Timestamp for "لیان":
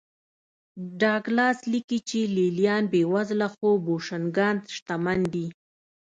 2.57-2.83